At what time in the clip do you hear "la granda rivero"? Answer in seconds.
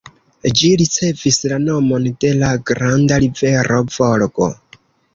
2.41-3.81